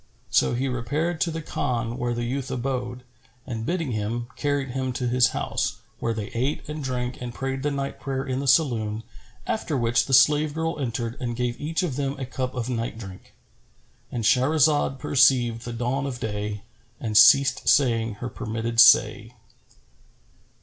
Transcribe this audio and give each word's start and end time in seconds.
So 0.31 0.55
he 0.55 0.67
repaired 0.67 1.21
to 1.21 1.29
the 1.29 1.43
Khan 1.43 1.95
where 1.95 2.15
the 2.15 2.23
youth 2.23 2.49
abode, 2.49 3.03
and 3.45 3.67
bidding 3.67 3.91
him, 3.91 4.29
carried 4.35 4.69
him 4.69 4.93
to 4.93 5.07
his 5.07 5.27
house, 5.27 5.77
where 5.99 6.11
they 6.11 6.29
ate 6.33 6.67
and 6.67 6.83
drank 6.83 7.21
and 7.21 7.31
prayed 7.31 7.61
the 7.61 7.69
night 7.69 7.99
prayer 7.99 8.25
in 8.25 8.39
the 8.39 8.47
saloon, 8.47 9.03
after 9.45 9.77
which 9.77 10.07
the 10.07 10.13
slave 10.15 10.55
girl 10.55 10.79
entered 10.79 11.21
and 11.21 11.35
gave 11.35 11.61
each 11.61 11.83
of 11.83 11.97
them 11.97 12.17
a 12.17 12.25
cup 12.25 12.55
of 12.55 12.67
night 12.67 12.97
drink,—And 12.97 14.23
Shahrazad 14.23 14.97
perceived 14.97 15.65
the 15.65 15.71
dawn 15.73 16.07
of 16.07 16.19
day 16.19 16.63
and 16.99 17.15
ceased 17.15 17.69
saying 17.69 18.15
her 18.15 18.29
permitted 18.29 18.79
say. 18.79 19.35